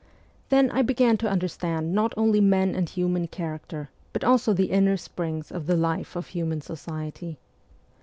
[0.49, 4.97] Then I began to understand not only men and human character, but also the inner
[4.97, 7.37] springs of the life of human society.